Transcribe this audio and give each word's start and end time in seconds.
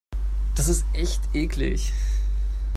Das 0.55 0.67
ist 0.67 0.83
echt 0.93 1.21
eklig. 1.35 1.93